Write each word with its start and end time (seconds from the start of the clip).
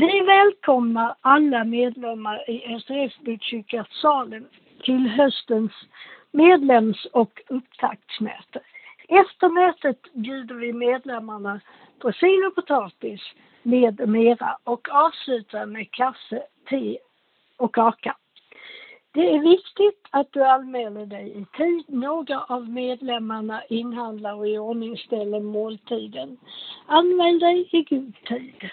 Vi 0.00 0.20
välkomnar 0.20 1.14
alla 1.20 1.64
medlemmar 1.64 2.50
i 2.50 2.80
SRF 2.80 3.12
Botkyrkasalen 3.18 4.48
till 4.82 5.06
höstens 5.08 5.72
medlems 6.30 7.04
och 7.04 7.40
upptaktsmöte. 7.48 8.60
Efter 9.08 9.48
mötet 9.48 10.12
bjuder 10.12 10.54
vi 10.54 10.72
medlemmarna 10.72 11.60
på 11.98 12.12
sill 12.12 12.44
och 12.46 12.54
potatis 12.54 13.20
med 13.62 14.08
mera 14.08 14.58
och 14.64 14.88
avslutar 14.88 15.66
med 15.66 15.90
kaffe, 15.90 16.42
te 16.68 16.98
och 17.56 17.74
kaka. 17.74 18.16
Det 19.12 19.34
är 19.34 19.40
viktigt 19.40 20.06
att 20.10 20.32
du 20.32 20.44
anmäler 20.44 21.06
dig 21.06 21.30
i 21.30 21.44
tid. 21.56 21.84
Några 21.88 22.44
av 22.44 22.68
medlemmarna 22.68 23.62
inhandlar 23.68 24.34
och 24.34 24.48
iordningställer 24.48 25.40
måltiden. 25.40 26.36
Anmäl 26.86 27.38
dig 27.38 27.68
i 27.72 27.82
god 27.82 28.14
tid. 28.24 28.70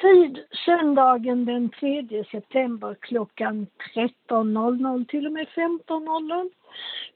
Tid 0.00 0.44
söndagen 0.64 1.44
den 1.44 1.70
3 1.70 2.24
september 2.30 2.96
klockan 3.00 3.66
13.00 3.94 5.06
till 5.06 5.26
och 5.26 5.32
med 5.32 5.48
15.00. 5.48 6.50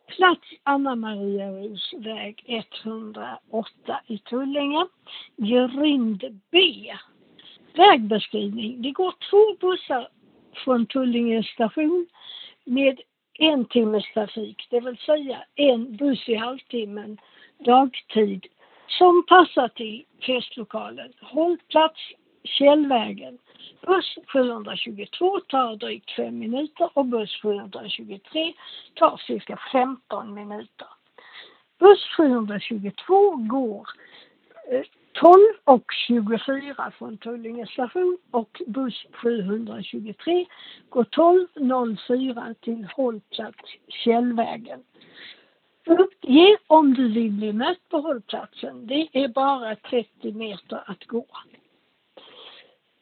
Plats 0.06 0.48
Anna 0.62 0.94
Maria 0.94 1.50
Rus, 1.50 1.92
väg 1.96 2.44
108 2.46 4.00
i 4.06 4.18
Tullinge. 4.18 4.86
Grind 5.36 6.40
B. 6.50 6.58
Vägbeskrivning. 7.74 8.82
Det 8.82 8.90
går 8.90 9.14
två 9.30 9.68
bussar 9.68 10.08
från 10.64 10.86
Tullinge 10.86 11.42
station 11.42 12.06
med 12.64 13.00
en 13.38 13.64
timmes 13.64 14.04
trafik, 14.14 14.66
det 14.70 14.80
vill 14.80 14.96
säga 14.96 15.44
en 15.54 15.96
buss 15.96 16.28
i 16.28 16.34
halvtimmen 16.34 17.18
dagtid 17.58 18.46
som 18.88 19.24
passar 19.28 19.68
till 19.68 20.04
festlokalen. 20.26 21.12
Hållplats 21.20 22.00
Källvägen. 22.44 23.38
Buss 23.86 24.18
722 24.32 25.40
tar 25.40 25.76
drygt 25.76 26.10
5 26.10 26.38
minuter 26.38 26.90
och 26.94 27.06
buss 27.06 27.42
723 27.42 28.54
tar 28.94 29.16
cirka 29.16 29.58
15 29.72 30.34
minuter. 30.34 30.88
Buss 31.78 32.04
722 32.16 33.36
går 33.36 33.88
eh, 34.70 34.82
12 35.12 35.36
och 35.64 35.84
24 36.06 36.92
från 36.98 37.18
Tullinge 37.18 37.66
station 37.66 38.18
och 38.30 38.62
buss 38.66 39.06
723 39.12 40.46
går 40.88 41.04
12.04 41.04 42.54
till 42.54 42.86
hållplats 42.96 43.58
Källvägen. 43.88 44.82
Uppge 45.86 46.58
om 46.66 46.94
du 46.94 47.12
vill 47.12 47.32
bli 47.32 47.52
mött 47.52 47.88
på 47.88 47.98
hållplatsen. 47.98 48.86
Det 48.86 49.08
är 49.12 49.28
bara 49.28 49.76
30 49.76 50.32
meter 50.32 50.82
att 50.86 51.04
gå. 51.04 51.26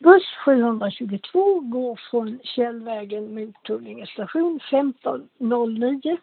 Buss 0.00 0.24
722 0.44 1.60
går 1.60 2.00
från 2.10 2.40
Källvägen 2.44 3.34
mot 3.34 3.62
Tullinge 3.62 4.06
station 4.06 4.60
15.09. 4.70 6.18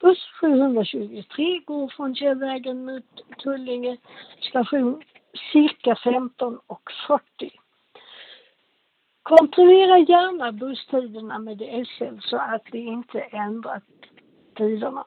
Buss 0.00 0.18
723 0.40 1.60
går 1.66 1.88
från 1.88 2.14
Källvägen 2.14 2.84
mot 2.84 3.04
Tullinge 3.38 3.96
station 4.50 5.02
cirka 5.52 5.94
15.40. 5.94 7.50
Kontrollera 9.22 9.98
gärna 9.98 10.52
busstiderna 10.52 11.38
med 11.38 11.86
SL 11.86 12.18
så 12.20 12.36
att 12.36 12.66
vi 12.72 12.78
inte 12.78 13.20
ändrat 13.20 13.84
tiderna. 14.56 15.04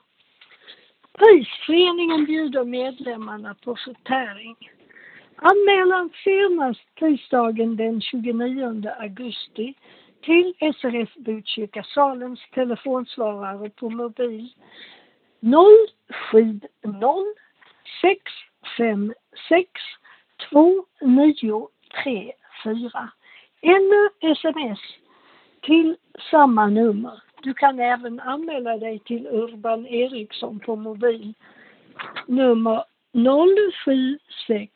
Prisföreningen 1.14 2.26
bjuder 2.26 2.64
medlemmarna 2.64 3.56
på 3.56 3.76
förtäring. 3.76 4.56
Anmälan 5.36 6.10
senast 6.24 6.96
tisdagen 6.96 7.76
den 7.76 8.02
29 8.02 8.90
augusti 9.00 9.74
till 10.22 10.54
SRF 10.60 11.16
Botkyrka 11.16 11.84
Salens 11.84 12.40
telefonsvarare 12.54 13.70
på 13.70 13.90
mobil 13.90 14.54
070 16.32 16.68
656 18.02 19.72
2934 20.52 23.10
eller 23.62 24.32
sms 24.32 24.80
till 25.62 25.98
samma 26.32 26.68
nummer. 26.68 27.24
Du 27.44 27.54
kan 27.54 27.80
även 27.80 28.20
anmäla 28.20 28.78
dig 28.78 29.00
till 29.00 29.28
Urban 29.28 29.88
Eriksson 29.88 30.60
på 30.60 30.76
mobil 30.76 31.34
nummer 32.28 32.84
076 33.16 34.72